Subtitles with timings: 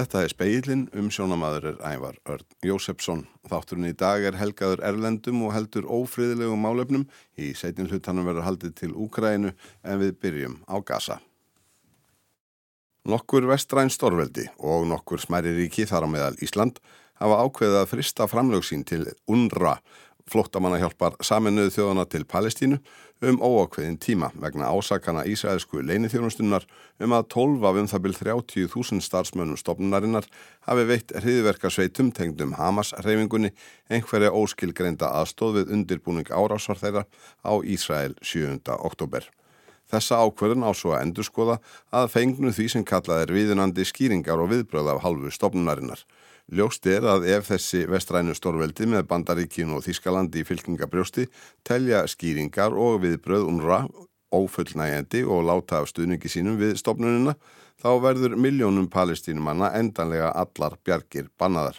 [0.00, 3.26] Þetta er speilin um sjónamaður er Ævar Örn Jósefsson.
[3.50, 7.02] Þátturinn í dag er helgaður Erlendum og heldur ófriðilegum málefnum.
[7.36, 11.18] Í seitin hlutanum verður haldið til Úkrænu en við byrjum á Gaza.
[13.12, 16.80] Nokkur vestræn stórveldi og nokkur smæri ríki þar á meðal Ísland
[17.20, 19.76] hafa ákveðið að frista framlögsín til UNRWA
[20.30, 22.80] flóttamannahjálpar saminuðu þjóðana til Palestínu
[23.20, 26.64] um óákveðin tíma vegna ásakana Ísraelsku leinithjónustunnar
[27.00, 30.28] um að 12 af um það byrj 30.000 starfsmönnum stopnunarinnar
[30.64, 33.52] hafi veitt hriðverkarsveitum tengdum Hamas reyfingunni
[33.92, 37.04] einhverja óskilgreinda aðstóð við undirbúning árásvar þeirra
[37.44, 38.56] á Ísrael 7.
[38.78, 39.28] oktober.
[39.90, 41.58] Þessa ákverðin á svo að endurskoða
[41.92, 46.04] að fengnu því sem kallað er viðunandi skýringar og viðbröð af halvu stopnunarinnar.
[46.50, 51.28] Ljóst er að ef þessi vestrænu stórveldi með Bandaríkinu og Þískalandi í fylkingabrjósti
[51.62, 53.84] telja skýringar og viðbröð umra
[54.34, 57.36] ófullnægjandi og láta af stuðningi sínum við stopnunina
[57.78, 61.78] þá verður miljónum palestínumanna endanlega allar bjargir bannaðar.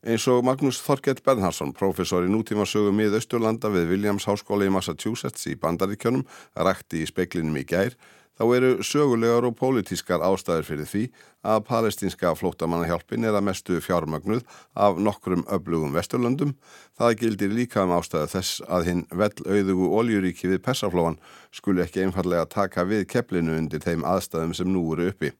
[0.00, 5.44] Eins og Magnús Þorkell Bernhardsson, professor í nútímasögu mið Östurlanda við Williams Háskóla í Massachusetts
[5.50, 6.22] í Bandaríkjónum,
[6.56, 7.98] rækti í speiklinum í gær,
[8.38, 11.02] þá eru sögulegar og pólitískar ástæður fyrir því
[11.48, 14.44] að palestinska flótamannahjálpin er að mestu fjármögnuð
[14.78, 16.54] af nokkrum öflugum vesturlöndum.
[16.98, 21.18] Það gildir líka um ástæðu þess að hinn vel auðugu oljuríki við Persaflóan
[21.54, 25.34] skuli ekki einfallega taka við kepplinu undir þeim aðstæðum sem nú eru uppi.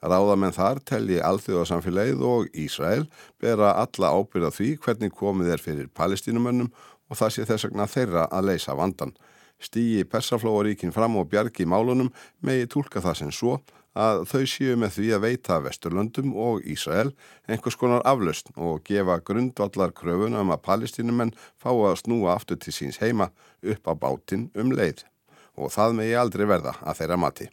[0.00, 3.04] Ráðamenn þar telji alþjóðarsamfélagið og Ísrael
[3.40, 6.70] bera alla ábyrða því hvernig komið er fyrir palestínumönnum
[7.10, 9.12] og það sé þess vegna þeirra að leysa vandan
[9.60, 12.10] stýji persaflóaríkin fram og bjargi málunum
[12.42, 13.60] megi tólka það sem svo
[13.98, 17.10] að þau séu með því að veita Vesturlöndum og Ísrael
[17.50, 22.74] einhvers konar aflöst og gefa grundvallar kröfuna um að palestinumenn fá að snúa aftur til
[22.74, 23.30] síns heima
[23.62, 25.04] upp á bátinn um leið
[25.58, 27.50] og það megi aldrei verða að þeirra mati.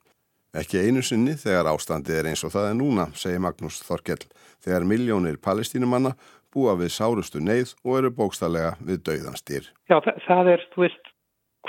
[0.58, 4.24] Ekki einu sinni þegar ástandið er eins og það er núna, segir Magnús Þorkell,
[4.64, 6.14] þegar miljónir palestinumanna
[6.54, 9.68] búa við sárustu neyð og eru bókstallega við dauðanstýr.
[9.92, 11.12] Já, það, það er, þú veist,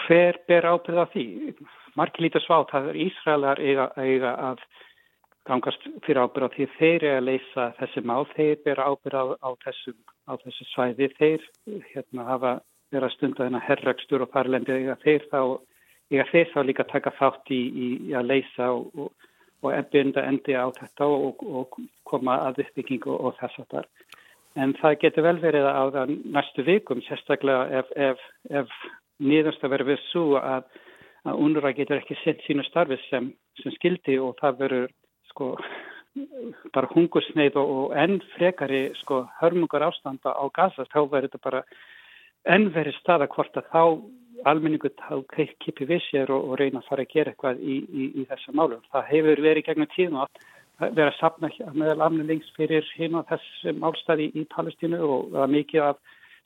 [0.04, 1.24] hver ber ábyrða því?
[1.98, 4.62] Marki lítið svátt að Ísraelar eiga, eiga að
[5.48, 10.32] gangast fyrir ábyrða því þeir eru að leysa þessi mál, þeir ber ábyrða á, á,
[10.44, 11.46] þessu svæði, þeir
[11.92, 12.52] hérna, hafa
[12.92, 15.40] verið að stunda þennan herrakstur og farlendi eiga þeir þá,
[16.12, 19.28] eiga þeir þá líka taka þátt í, í, í að leysa og, og,
[19.64, 23.90] og enda endi á þetta og, og koma að uppbyggingu og þess að þar.
[24.58, 28.72] En það getur vel verið á næstu vikum, sérstaklega ef, ef, ef
[29.18, 30.66] niðurst að vera við svo að,
[31.26, 33.30] að UNRWA getur ekki sett sínu starfi sem,
[33.62, 34.90] sem skildi og það verður
[35.32, 35.52] sko
[36.74, 41.64] bara hungursneið og, og enn frekari sko hörmungar ástanda á Gaza þá verður þetta bara
[42.48, 43.82] enn verið staða hvort að þá
[44.46, 45.14] almenningu þá
[45.62, 48.54] kipi við sér og, og reyna að fara að gera eitthvað í, í, í þessa
[48.54, 48.84] málum.
[48.92, 50.44] Það hefur verið gegnum tíðn og
[50.78, 55.88] að vera að sapna meðal almennings fyrir hinn á þessum álstæði í Palestínu og mikið
[55.90, 55.98] af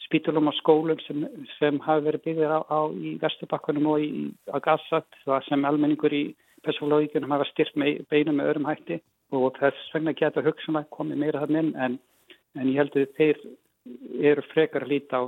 [0.06, 1.24] spítulum og skólum sem,
[1.58, 4.10] sem hafi verið byggðir á, á í Vesturbakkunum og í,
[4.52, 6.24] á Gaza það sem almenningur í
[6.66, 9.00] Pessológikunum hafa styrt með beinum með öðrum hætti
[9.34, 11.98] og þess vegna geta hugsan að komi meira þann inn en,
[12.58, 13.40] en ég held að þeir
[14.30, 15.22] eru frekar að líta á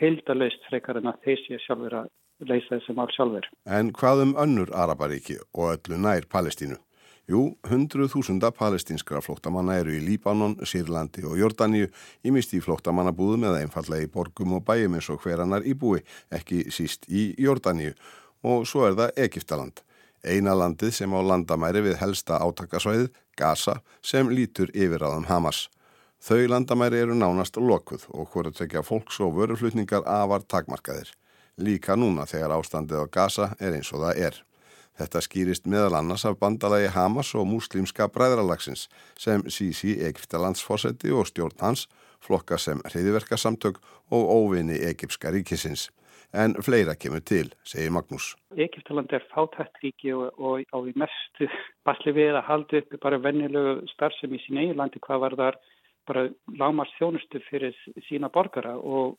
[0.00, 2.10] heildalöst frekar en að þeir sé sjálfur að
[2.44, 3.46] leysa þessum ál sjálfur.
[3.64, 6.76] En hvað um önnur Araparíki og öllu nær Palestínu?
[7.24, 11.86] Jú, hundruð þúsunda palestinskra flóttamanna eru í Líbanon, Sýrlandi og Jordaniu
[12.20, 16.66] ímist í flóttamannabúðum eða einfallega í borgum og bæjum eins og hverannar í búi, ekki
[16.68, 17.94] síst í Jordaniu.
[18.44, 19.80] Og svo er það Egiptaland,
[20.20, 23.08] eina landið sem á landamæri við helsta átakasvæðið,
[23.40, 25.70] Gaza, sem lítur yfir aðum Hamas.
[26.20, 31.08] Þau landamæri eru nánast lokuð og að tekja fólks og vöruflutningar afar takmarkaðir.
[31.56, 34.44] Líka núna þegar ástandið á Gaza er eins og það er.
[34.94, 38.86] Þetta skýrist meðal annars af bandalagi Hamas og múslimska bræðralagsins
[39.18, 41.88] sem Sisi Egiptalandsfossetti og stjórn hans
[42.22, 43.80] flokka sem hreyðiverkasamtök
[44.14, 45.88] og óvinni Egipska ríkisins.
[46.34, 48.32] En fleira kemur til, segir Magnús.
[48.54, 51.50] Egiptaland er fátætt ríki og, og á því mestu
[51.86, 55.60] basli við að halda upp bara vennilegu starfsem í sín eigilandi hvað var þar
[56.08, 56.24] bara
[56.60, 57.76] lámars þjónustu fyrir
[58.08, 59.18] sína borgara og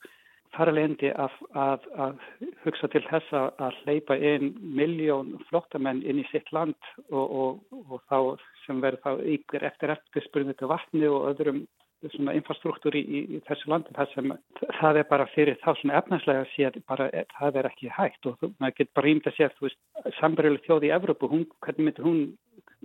[0.54, 2.26] þar alveg endi að, að, að
[2.64, 6.76] hugsa til þess að hleypa inn miljón flottamenn inn í sitt land
[7.10, 8.18] og, og, og þá
[8.66, 11.64] sem verður þá ykkur eftir eftirspurningu til vatni og öðrum
[12.12, 13.94] svona infrastruktúr í, í, þessu landi.
[13.96, 14.32] Það sem
[14.78, 17.08] það er bara fyrir þá svona efnarslega að sé að bara
[17.38, 20.92] það er ekki hægt og maður getur bara ímda sér þú veist samverjuleg þjóð í
[20.96, 22.20] Evrópu, hún, hvernig myndir hún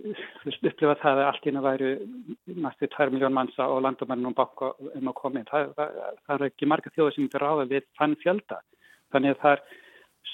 [0.00, 1.92] upplifa það að allt ína væri
[2.64, 5.48] næstu 2 miljón mannsa og landamennum baka um að koma inn.
[5.50, 5.96] Það, það,
[6.26, 8.60] það er ekki marga þjóður sem fyrir áða við fann fjölda.
[9.12, 9.64] Þannig að það er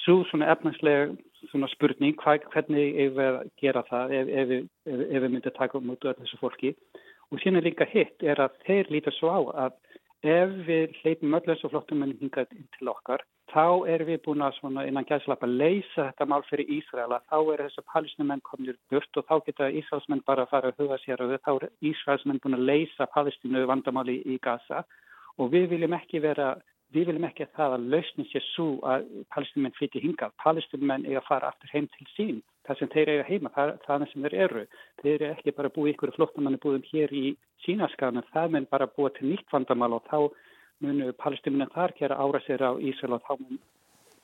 [0.02, 1.08] svo svona efnagslega
[1.50, 5.78] svona spurning hvað, hvernig ef við gera það ef, ef, ef, ef við myndum taka
[5.78, 6.72] um út af þessu fólki
[7.28, 9.76] og síðan líka hitt er að þeir líta svo á að
[10.26, 13.22] ef við hleypum öll þessu flottum menn hingað inn til okkar
[13.58, 17.62] þá erum við búin að svona innan gæðslappa leysa þetta mál fyrir Ísraela þá er
[17.64, 21.34] þessu palestinumenn komnir burt og þá geta Ísraelsmenn bara að fara að huga sér og
[21.42, 24.84] þá er Ísraelsmenn búin að leysa palestinu vandamáli í Gaza
[25.42, 26.54] og við viljum ekki vera
[26.96, 29.02] Við viljum ekki að það að lausnin sé svo að
[29.34, 30.30] palestinumenn flytja hingað.
[30.40, 32.38] Palestinumenn eiga að fara aftur heim til sín.
[32.64, 34.62] Það sem þeir eiga heima, það, það er sem þeir eru.
[35.02, 37.24] Þeir eru ekki bara búið ykkur flottamanni búðum hér í
[37.66, 38.24] sínaskanum.
[38.32, 40.18] Það mun bara búið til nýtt vandamál og þá
[40.84, 43.58] munu palestinumenn þar gera ára sér á Ísrael og þá mun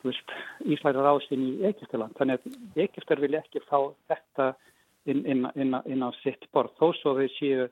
[0.04, 2.14] Ísrael ráðast inn í Egiptaland.
[2.18, 3.78] Þannig að Egiptar vilja ekki fá
[4.10, 4.52] þetta
[5.08, 6.74] inn, inn, inn, inn á sitt borð.
[6.78, 7.68] Þó svo við séu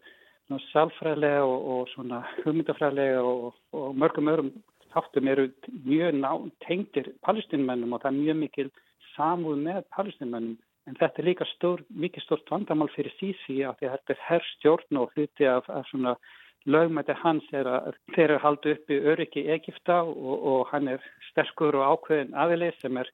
[0.73, 4.51] sálfræðilega og, og hugmyndafræðilega og, og mörgum öðrum
[4.93, 5.47] þáttum eru
[5.87, 6.33] mjög ná,
[6.67, 8.69] tengdir palestinmennum og það er mjög mikil
[9.15, 10.59] samúð með palestinmennum
[10.91, 15.13] en þetta er líka stór, mikið stort vandamál fyrir Sisi að þetta er herrstjórn og
[15.15, 16.17] hluti af, af svona
[16.67, 21.05] lögmætti hans er að þeir eru haldið upp í öryggi Egipta og, og hann er
[21.31, 23.11] sterkur og ákveðin aðilið sem er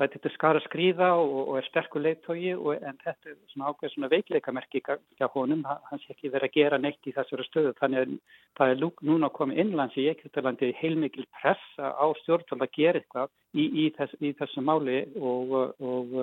[0.00, 4.10] lætið til skara skrýða og, og er sterkur leittói en þetta er svona ákveð svona
[4.10, 7.74] veikleikamerki hjá honum, hann sé ekki verið að gera neitt í þessari stöðu.
[7.78, 8.16] Þannig að
[8.58, 13.68] það er núna koma innlands í Egyptalandi heilmikil pressa á stjórnvald að gera eitthvað í,
[13.84, 16.14] í, þess, í þessu máli og, og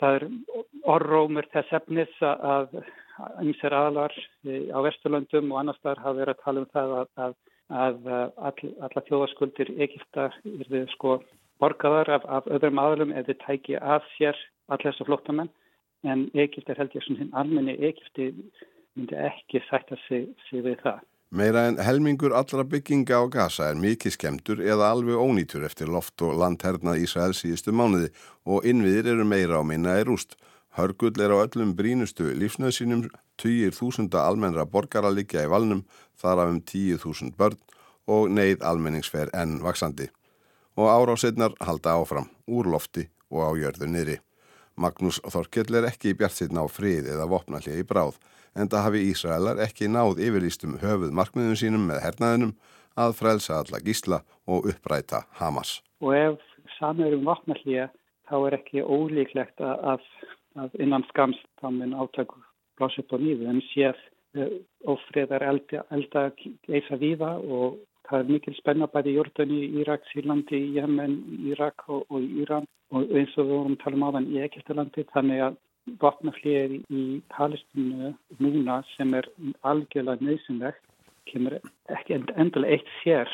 [0.00, 0.28] það er
[0.96, 2.80] orrómur þess efnis að
[3.40, 4.14] einsir aðlar
[4.44, 7.34] á Vesturlöndum og annars þar hafa verið að tala um það að, að,
[7.84, 8.08] að
[8.48, 11.18] all, alla þjóðaskuldir Egypta er við sko
[11.62, 14.38] borgaðar af, af öðrum aðlum þið tæki að sér
[14.68, 15.52] allir þessu flottamenn
[16.04, 18.30] en Egipti er held ég svona hinn almenni Egipti
[18.94, 21.02] myndi ekki sætta sig, sig við það.
[21.34, 26.22] Meira en helmingur allra bygginga á Gaza er mikið skemdur eða alveg ónýtur eftir loft
[26.22, 28.12] og landherna Ísraels síðustu mánuði
[28.46, 30.36] og innviðir eru meira á minna í rúst.
[30.74, 33.06] Hörgull er á öllum brínustu lífsnöðsynum,
[33.38, 35.84] 20.000 almennra borgara liggja í valnum,
[36.18, 37.60] þar af um 10.000 börn
[38.10, 40.10] og neyð almenningsfer enn vaksandi
[40.74, 44.16] og áráseitnar halda áfram, úr lofti og á jörðu niðri.
[44.74, 48.18] Magnús Þorkell er ekki í bjart sitna á frið eða vopnallið í bráð,
[48.58, 52.56] en það hafi Ísraelar ekki náð yfirlýstum höfuð markmiðum sínum með hernaðinum
[52.98, 55.78] að frelsa alla gísla og uppræta Hamas.
[56.02, 56.42] Og ef
[56.80, 57.94] samir um vopnallið
[58.26, 60.02] þá er ekki ólíklegt að,
[60.58, 62.36] að innan skamst þá mun átök
[62.78, 63.98] blása upp á nýðu, en séð
[64.90, 66.30] ofriðar elda, elda
[66.68, 71.14] eisa víða og Það er mikil spenna bæði í Jordani, Írak, Sýrlandi, Jemen,
[71.48, 75.04] Írak og, og Íran og eins og við vorum að tala um áðan í Egiptalandi.
[75.14, 75.56] Þannig að
[76.02, 78.12] vatnaflýðir í Palestínu
[78.44, 79.28] núna sem er
[79.70, 80.84] algjörlega nöðsynlegt
[81.30, 81.56] kemur
[81.96, 83.32] ekki endilega eitt sér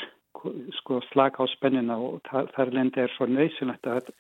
[0.79, 4.13] sko, slag á spennina og þar lendi er svo nöðsynlegt að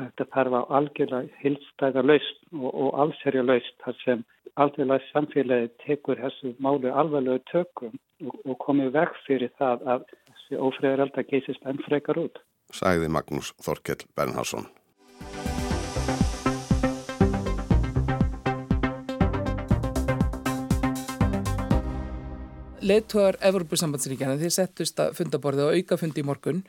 [0.00, 4.24] þetta þarf að algjörlega hilstæða laust og, og allserja laust þar sem
[4.64, 7.94] algjörlega samfélagi tekur þessu málu alvarlegu tökum
[8.26, 12.42] og, og komið veg fyrir það að þessi ófriðar elda geysist enn frekar út.
[12.74, 14.68] Sæði Magnús Þorkell Bernhardsson.
[22.90, 26.64] Leittóðar Evropasambandsríkjana þeir settust að fundaborði og auka fundi í morgun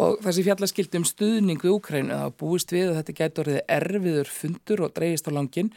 [0.00, 4.32] og þessi fjallaskildi um stuðning við Úkrænu það búist við að þetta gæti orðið erfiður
[4.34, 5.72] fundur og dreyist á langin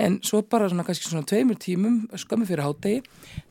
[0.00, 3.02] en svo bara svona kannski svona tveimur tímum skömmu fyrir hátegi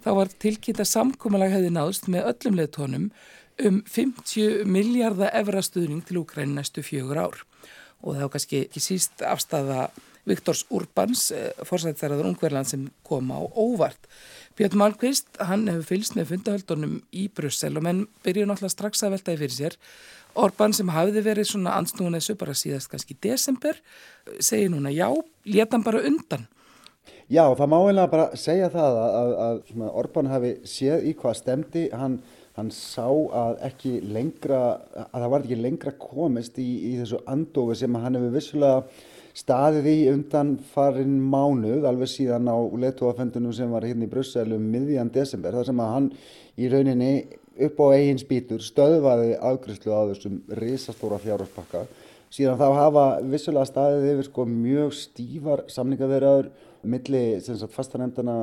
[0.06, 3.12] þá var tilkynnt að samkómalag hefði náðst með öllum leittónum
[3.60, 7.42] um 50 miljardar evra stuðning til Úkrænu næstu fjögur ár.
[8.02, 9.90] Og var kannski ekki síst afstafa
[10.30, 14.08] Viktors Urbans, eh, fórsættstæraður ungverðland sem kom á óvart
[14.60, 19.14] Björn Malmqvist, hann hefur fylst með fundahöldunum í Brussel og menn byrju náttúrulega strax að
[19.14, 19.76] veltaði fyrir sér.
[20.44, 23.80] Orban sem hafiði verið svona ansnúin þessu bara síðast kannski í desember,
[24.44, 25.08] segir núna já,
[25.48, 26.44] leta hann bara undan.
[27.32, 31.40] Já, það má eiginlega bara segja það að, að, að Orban hafi séð í hvað
[31.40, 32.18] stemdi, hann,
[32.60, 34.60] hann sá að ekki lengra,
[35.06, 38.84] að það var ekki lengra komist í, í þessu andofi sem hann hefur vissulega
[39.38, 44.70] staðið í undan farin mánuð alveg síðan á letuafendunum sem var hérna í Brussel um
[44.74, 46.10] miðjan desember þar sem að hann
[46.60, 47.14] í rauninni
[47.60, 51.86] upp á eigin spýtur stöðvaði afgriðslu á þessum risastóra fjárhúspakka
[52.34, 56.50] síðan þá hafa vissulega staðið yfir sko mjög stífar samningaverðar
[56.90, 57.24] milli
[57.74, 58.36] fastanendana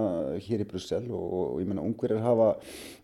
[0.44, 2.50] hér í Brussel og, og ég menna ungverðir hafa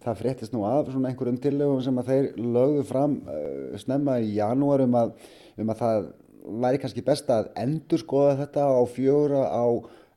[0.03, 4.35] það fréttist nú af svona einhverjum tillögum sem að þeir lögðu fram uh, snemma í
[4.37, 5.15] janúar um að,
[5.63, 6.11] um að það
[6.43, 9.67] væri kannski best að endur skoða þetta á fjóra á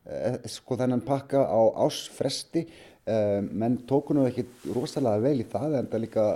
[0.10, 5.90] eh, sko þennan pakka á ásfresti eh, menn tókunum ekki rosalega vel í það en
[5.92, 6.28] það líka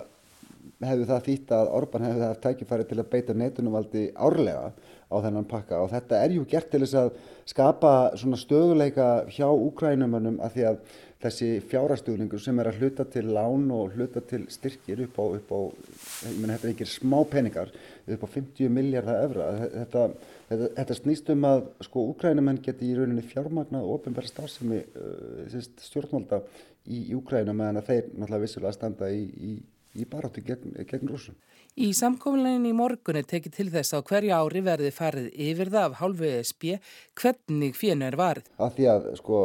[0.86, 4.72] hefðu það þýtt að Orban hefðu það tækifæri til að beita netunumvaldi árlega
[5.10, 5.82] á þennan pakka.
[5.84, 7.12] Og þetta er ju gert til þess að
[7.50, 10.82] skapa svona stöðuleika hjá úkrænumönnum að því að
[11.20, 15.50] þessi fjárastugningur sem er að hluta til lán og hluta til styrkir upp á, upp
[15.52, 15.60] á
[16.30, 17.74] ég menn þetta er ekki smá peningar
[18.08, 20.06] upp á 50 miljardar efra þetta,
[20.48, 25.60] þetta, þetta snýst um að sko úkrænumenn geti í rauninni fjármagnað og ofinverða stafsemi uh,
[25.90, 26.40] stjórnmálda
[26.88, 29.52] í, Úkrænum meðan að þeir náttúrulega vissulega standa í, í,
[30.02, 31.38] í baráttu gegn, gegn rúsum.
[31.80, 35.86] Í samkominlegin í morgun er tekið til þess að hverja ári verði farið yfir það
[35.86, 36.66] af hálfu ESB
[37.22, 38.50] hvernig fjönu er varð.
[38.60, 39.40] Að því að sko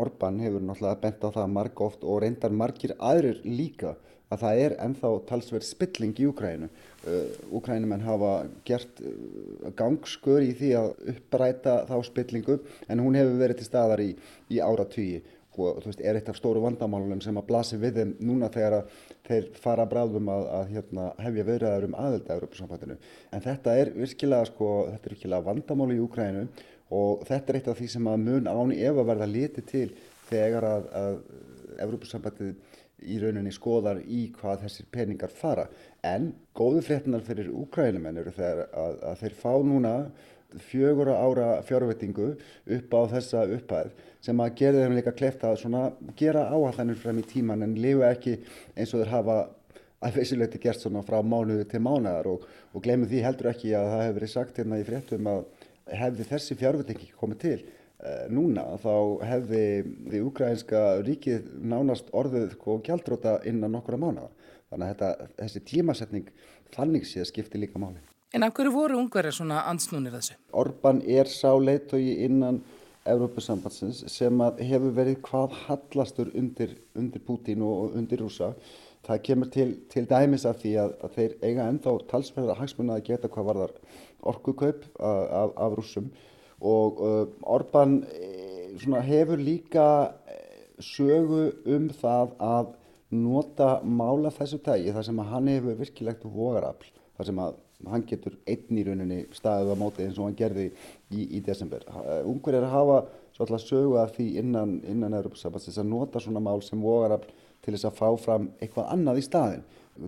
[0.00, 3.96] Orban hefur náttúrulega bent á það marg oft og reyndar margir aðrir líka
[4.30, 6.68] að það er ennþá talsverð spilling í Úkrænu.
[7.00, 8.32] Uh, Úkrænumenn hafa
[8.68, 14.04] gert uh, gangskör í því að uppræta þá spillingu en hún hefur verið til staðar
[14.04, 14.10] í,
[14.52, 14.86] í ára
[15.68, 18.88] og þú veist, er eitt af stóru vandamálunum sem að blasi við þeim núna þegar
[19.28, 22.98] þeir fara bráðum að, að hérna, hefja viðræður um aðelda Európa-sambandinu.
[23.34, 26.46] En þetta er virkilega, sko, þetta er virkilega vandamálu í Úkrænu
[27.00, 29.86] og þetta er eitt af því sem að mun áni ef að verða liti til
[30.30, 31.20] þegar að, að
[31.86, 32.54] Európa-sambandið
[33.00, 35.68] í rauninni skoðar í hvað þessir peningar fara.
[36.04, 39.94] En góðu fréttinar fyrir Úkrænumenn eru þegar að, að þeir fá núna
[40.58, 42.32] fjögur ára fjárvettingu
[42.76, 47.26] upp á þessa upphæð sem að gera þeim líka klefta að gera áallanir frem í
[47.26, 48.36] tíman en lifa ekki
[48.76, 49.38] eins og þeir hafa
[50.00, 53.90] að feysilegt gert svona frá mánuðu til mánuðar og, og glemum því heldur ekki að
[53.92, 55.42] það hefur verið sagt hérna í fréttum að
[56.00, 58.94] hefði þessi fjárvettingi komið til eh, núna þá
[59.28, 59.64] hefði
[60.06, 64.30] því ukrainska ríkið nánast orðuð og gjaldróta innan nokkura mánuða
[64.70, 66.32] þannig að þetta, þessi tímasetning
[66.74, 68.00] þannig sé að skipti líka máli.
[68.30, 70.36] En af hverju voru ungverðar svona ansnúnir þessu?
[70.54, 72.60] Orban er sá leittói innan
[73.10, 78.52] Európa-sambandsins sem hefur verið hvað hallastur undir, undir Pútín og undir Rúsa.
[79.08, 83.06] Það kemur til, til dæmis af því að, að þeir eiga ennþá talsverða hagsmunna að
[83.08, 83.72] geta hvað varðar
[84.32, 86.10] orkukaup af, af Rúsum
[86.60, 88.76] og uh, Orban e,
[89.08, 89.86] hefur líka
[90.78, 92.70] sögu um það að
[93.10, 97.58] nota mála þessu tægi þar sem að hann hefur virkilegt vogarafl þar sem að
[97.88, 100.68] hann getur einn í rauninni staðið á móti eins og hann gerði
[101.10, 101.86] í, í desember.
[102.28, 103.02] Ungverðir hafa
[103.36, 107.30] svolítið sögu að því innan, innan Európa-sambandsins að nota svona mál sem vogarafl
[107.64, 109.64] til þess að fá fram eitthvað annað í staðin.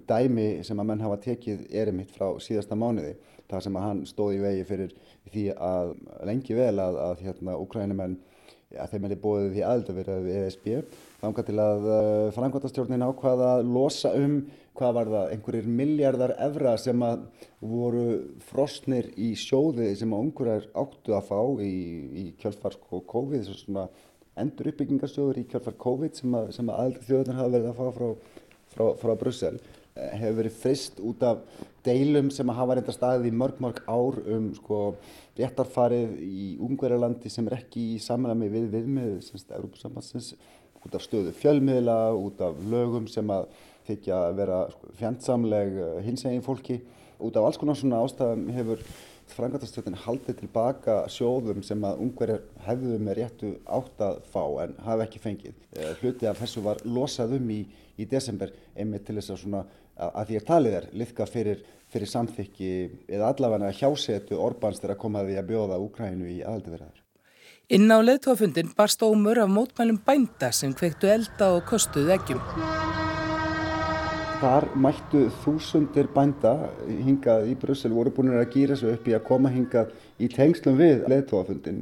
[0.09, 3.15] Dæmi sem að menn hafa tekið erimitt frá síðasta mánuði,
[3.51, 4.95] það sem að hann stóði í vegi fyrir
[5.33, 5.95] því að
[6.29, 8.21] lengi vel að, að hérna, Ukrænumenn
[8.81, 10.69] að þeim er bóðið því aðeldavirðað við ESB
[11.23, 14.39] þángar til að uh, eh, frangværtastjórnin ákvaða að losa um
[14.79, 17.27] hvað var það, einhverjir miljardar evra sem að
[17.61, 18.07] voru
[18.49, 21.75] frostnir í sjóði sem að ungurar áttu að fá í,
[22.23, 23.89] í kjölfar sko COVID, svona
[24.41, 28.39] endur uppbyggingarsjóður í kjölfar COVID sem að, að aðelda þjóðunar hafa verið að fá frá,
[28.73, 31.43] frá, frá Brussel eh, hefur verið frist út af
[31.85, 34.81] deilum sem að hafa reynda staðið í mörg mörg ár um sko
[35.37, 40.33] réttarfarið í Ungverjalandi sem er ekki í samræmi við viðmið semst Európa-sambansins
[40.83, 43.51] út af stöðu fjölmiðla, út af lögum sem að
[43.87, 46.81] þykja að vera sko, fjandsamleg eh, hinsegin fólki.
[47.23, 48.83] Út af alls konar svona ástæðum hefur
[49.33, 55.07] frangatastjóðin haldið tilbaka sjóðum sem að ungverjar hefðu með réttu átt að fá en hafa
[55.07, 55.61] ekki fengið.
[55.77, 57.63] Eh, hluti af þessu var losað um í,
[57.97, 59.63] í desember einmitt til þess að svona
[60.03, 61.63] að því að talið er liðka fyrir,
[61.93, 62.73] fyrir samþykki
[63.13, 67.03] eða allavega hjásetu Orbáns þegar komaði að bjóða Úkrænu í aðaldiverðar.
[67.73, 72.92] Inn á leðtófundin barst ómur af mótmælum bænda sem kveiktu elda og kostuð eggjum.
[74.43, 76.51] Þar mættu þúsundir bænda
[76.83, 80.81] hingað í Brussel voru búin að gýra sig upp í að koma hingað í tengslum
[80.81, 81.79] við leðtófundin.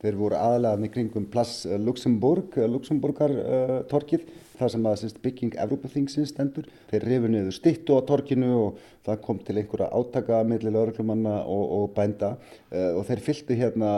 [0.00, 4.26] Þeir voru aðalega kringum Plass Luxemburg, Luxemburgar uh, torkið
[4.58, 6.66] þar sem að bygging Evrópaþingsins stendur.
[6.90, 11.64] Þeir rifu niður stittu á torkinu og það kom til einhverja átaka millir lauruglumanna og,
[11.78, 13.92] og bænda uh, og þeir fylgtu hérna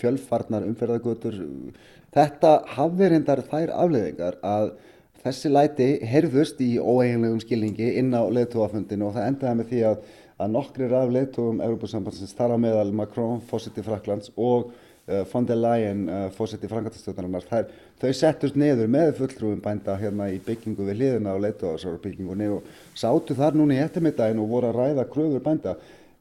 [0.00, 1.42] fjölfarnar umferðargötur.
[2.16, 4.72] Þetta hafði reyndar þær afleðingar að
[5.24, 10.04] þessi læti herðust í óeiginlegum skilningi inn á leðtúafundinu og það endaði með því að,
[10.40, 15.48] að nokkrir af leðtúum Európa-sambandsins þar á meðal Macron, fósitt í Fraklands og uh, von
[15.48, 17.68] der Leyen, uh, fósitt í Frankartastöðunarinnar,
[18.00, 23.36] þau settust neður með fulltrúum bænda hérna í byggingu við hliðina á leðtúafsbyggingunni og sátu
[23.36, 25.76] þar núna í eftirmiddagin og voru að ræða kröfur bænda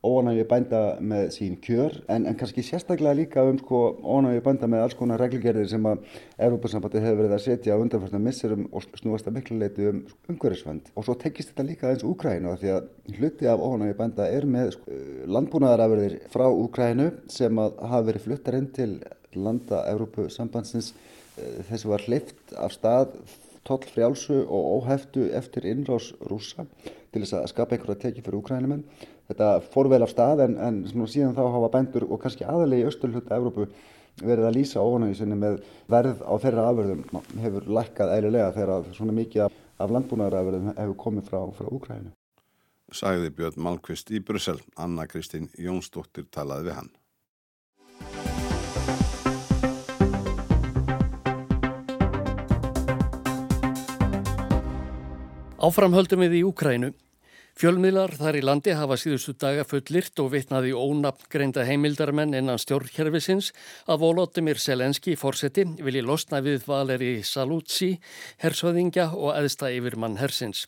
[0.06, 4.86] óanægi bænda með sín kjör en, en kannski sérstaklega líka um sko, óanægi bænda með
[4.86, 6.06] alls konar reglugerðir sem að
[6.48, 10.00] Európa-sambandi hefur verið að setja á undanfærsna misserum og snúast að miklu leiti um
[10.32, 12.88] umhverfisvend og svo tekist þetta líka eins Úkrænu því að
[13.18, 15.02] hluti af óanægi bænda er með sko,
[15.36, 18.92] landbúnaðarafurðir frá Úkrænu sem að hafa verið fluttar inn til
[19.36, 23.20] landa Európa-sambandsins eh, þessu var hlift af stað
[23.68, 26.66] toll frjálsu og óheftu eftir innrás rúsa
[27.12, 28.84] til þess að skapa einhverja tekið fyrir úkrænumenn.
[29.30, 32.90] Þetta fór vel af stað en, en síðan þá hafa bændur og kannski aðalegi í
[32.90, 33.68] austurhluta Evrópu
[34.20, 35.60] verið að lýsa óanægisinni með
[35.92, 37.04] verð á þeirra afverðum
[37.44, 42.12] hefur lækkað eðlilega þegar svona mikið af, af landbúnaðarafverðum hefur komið frá, frá Úkrænu.
[42.90, 46.92] Sæði Björn Malmqvist í Brussel, Anna Kristín Jónsdóttir talaði við hann.
[55.60, 56.94] Áframhöldum við í Úkrænu.
[57.60, 63.50] Fjölmiðlar þar í landi hafa síðustu daga fullirt og vitnaði ónafngreinda heimildarmenn innan stjórnkerfisins
[63.84, 67.98] að Volodymyr Selenski fórseti vilji losna við Valeri Salutsi,
[68.40, 70.64] hersöðingja og eðsta yfirmann hersins.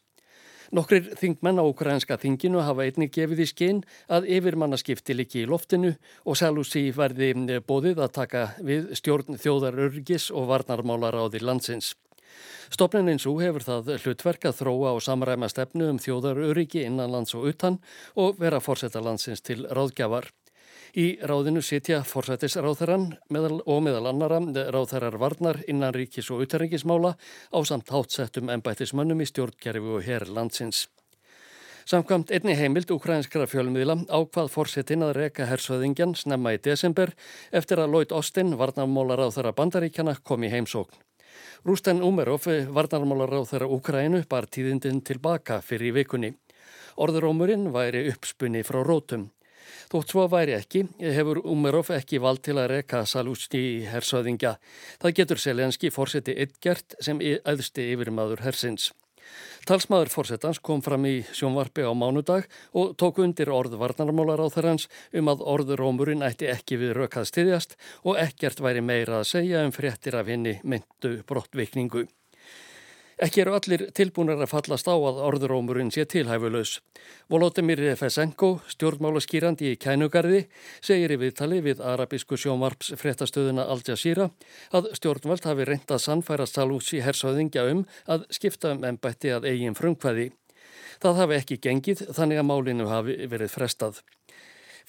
[0.75, 5.95] Nokkrir þingmenn á ukrainska þinginu hafa einnig gefið í skinn að yfirmannaskipti líki í loftinu
[6.27, 7.31] og Salutsi verði
[7.63, 11.95] bóðið að taka við stjórn þjóðarörgis og varnarmálar á því landsins.
[12.71, 17.49] Stopnin eins og hefur það hlutverk að þróa og samræma stefnu um þjóðaröryggi innanlands og
[17.51, 17.81] utan
[18.15, 20.29] og vera fórsetta landsins til ráðgjafar.
[20.91, 24.41] Í ráðinu sitja fórsættisráþarann og meðal annara
[24.75, 30.89] ráþarar varnar innan ríkis og uterringismála á samt hátsettum ennbættismönnum í stjórnkerfi og herr landsins.
[31.87, 37.15] Samkvæmt einni heimild ukrainskara fjölmiðla ákvað fórsetin að reka hersöðingjan snemma í desember
[37.51, 40.99] eftir að Lloyd Austin, varnarmólar á þeirra bandaríkjana, kom í heimsókn.
[41.65, 46.33] Rústen Umerov, varnarmálar á þeirra Ukrænu, bar tíðindin tilbaka fyrir vikunni.
[47.01, 49.29] Orðurómurinn væri uppspunni frá rótum.
[49.91, 54.55] Þótt svo væri ekki, hefur Umerov ekki vald til að reka Salústi í hersöðingja.
[55.01, 58.91] Það getur Selenski fórseti yttgert sem aðsti yfir maður hersins.
[59.69, 62.47] Talsmaður fórsetans kom fram í sjónvarpi á mánudag
[62.77, 67.77] og tók undir orð varnarmálar á þeirrans um að orðurómurinn ætti ekki við rökað stiðjast
[68.03, 72.07] og ekkert væri meira að segja um fréttir af henni myndu brottvikningu.
[73.21, 76.79] Ekki eru allir tilbúinir að fallast á að orðurómurinn sé tilhæfulegs.
[77.29, 80.39] Volodymyr Fesenko, stjórnmálaskýrandi í kænugarði,
[80.81, 84.31] segir í viðtali við arabísku sjómarps fréttastöðuna Al Jazeera
[84.73, 90.31] að stjórnvald hafi reyndað sannfæra Salúsi hersauðingja um að skipta um ennbætti að eigin frumkvæði.
[91.01, 94.01] Það hafi ekki gengið þannig að málinu hafi verið frestað.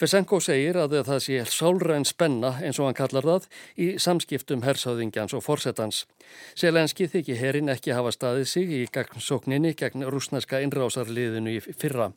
[0.03, 3.45] Fesenko segir að það sé sálræn spenna eins og hann kallar það
[3.79, 6.01] í samskiptum hersáðingjans og forsetans.
[6.59, 12.09] Selenski þykir herin ekki hafa staðið sig í gegnsókninni gegn rúsneska innrásarliðinu í fyrra.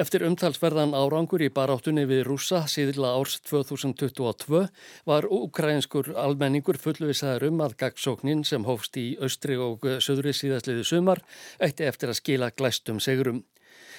[0.00, 4.64] Eftir umtalsverðan árangur í baráttunni við rúsa síðla árs 2022
[5.04, 11.20] var ukrainskur almenningur fullvisaður um að gegnsóknin sem hófst í austri og söðri síðastliði sumar
[11.60, 13.44] eitti eftir að skila glæstum segurum.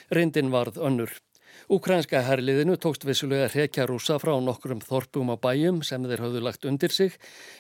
[0.10, 1.14] Rindin varð önnur.
[1.66, 6.68] Úkrænska herliðinu tókst vissulega hrekja rúsa frá nokkrum þorpum á bæjum sem þeir hafðu lagt
[6.70, 7.16] undir sig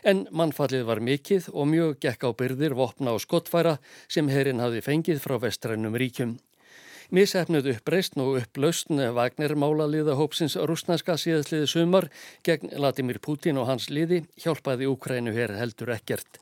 [0.05, 4.83] en mannfallið var mikill og mjög gekk á byrðir, vopna og skottfæra sem herin hafði
[4.85, 6.35] fengið frá vestrænum ríkjum.
[7.13, 12.07] Mísefnuð uppreist og upplaustn Vagner málaliða hópsins rúsnarska síðastliði sumar
[12.47, 16.39] gegn Latimir Putin og hans liði hjálpaði Úkrænu hér heldur ekkert.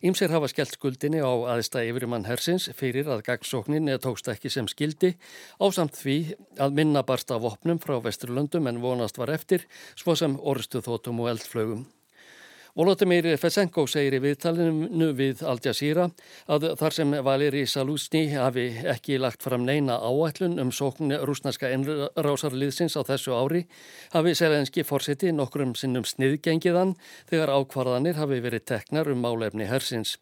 [0.00, 5.12] Ímser hafa skellt skuldinni á aðista yfirmann hersins fyrir að gagsóknin tókst ekki sem skildi
[5.60, 6.16] ásamt því
[6.56, 11.34] að minna barsta vopnum frá Vesturlöndum en vonast var eftir svo sem orstu þótum og
[11.34, 11.84] eldflögum.
[12.76, 16.08] Volodymyr Fesenko segir í viðtalinu við Al Jazeera
[16.50, 22.98] að þar sem Valeri Salúsni hafi ekki lagt fram neina áætlun um sókn rúsnarska ennrásarliðsins
[23.00, 23.64] á þessu ári
[24.12, 26.96] hafi Selenski fórseti nokkrum sinnum sniðgengiðan
[27.30, 30.18] þegar ákvarðanir hafi verið teknar um málefni hersins.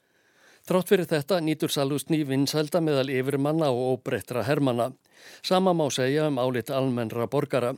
[0.67, 4.93] Trátt fyrir þetta nýtur Salúsni vinsælda meðal yfirmanna og óbreyttra hermanna.
[5.43, 7.77] Sama má segja um álit almennra borgara.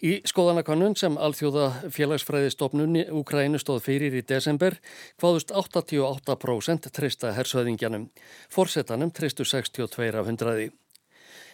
[0.00, 4.78] Í skoðanakonun sem Alþjóða félagsfræðistofnunni Ukrænu stóð fyrir í desember
[5.20, 8.06] hvaðust 88% treysta hersöðingjanum.
[8.48, 10.70] Forsetanum treystu 62 af hundraði.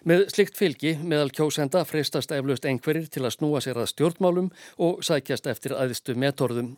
[0.06, 5.02] Með slikt fylgi meðal kjósenda freistast eflaust einhverjir til að snúa sér að stjórnmálum og
[5.02, 6.76] sækjast eftir aðstu metorðum.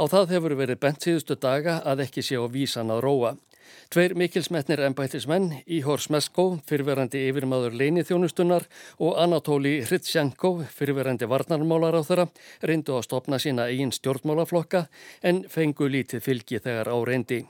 [0.00, 3.34] Á það hefur verið bent síðustu daga að ekki sé á vísan að róa.
[3.92, 8.64] Tveir mikilsmetnir ennbættismenn, Íhor Smesko, fyrverandi yfirmaður leini þjónustunnar
[8.98, 12.28] og Anatóli Hritsjanko, fyrverandi varnarmálar á þeirra,
[12.64, 14.86] reyndu að stopna sína eigin stjórnmálaflokka
[15.22, 17.42] en fengu lítið fylgi þegar á reyndi.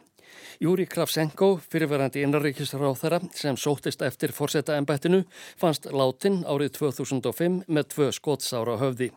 [0.60, 5.24] Júri Krafsenko, fyrirverandi innarrikisráð þeirra sem sóttist eftir forsetta ennbættinu,
[5.58, 9.10] fannst látin árið 2005 með tvö skotsára höfði.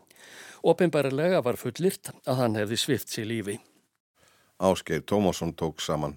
[0.66, 3.58] Opinbærilega var fullirt að hann hefði svift sér lífi.
[4.58, 6.16] Ásgeir Tómasson tók saman.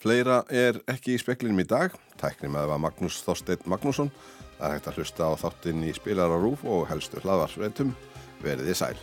[0.00, 1.92] Fleira er ekki í speklinum í dag.
[2.20, 4.12] Tæknum að það var Magnús Þorstein Magnússon.
[4.56, 7.92] Það er hægt að hlusta á þáttinn í spilar á rúf og helstu hlaðvarsveitum.
[8.40, 8.94] Verðið sæl.